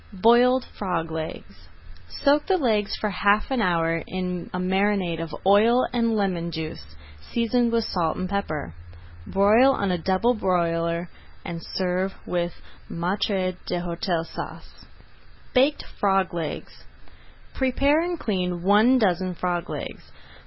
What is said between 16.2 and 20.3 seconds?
LEGS Prepare and clean one dozen frog legs.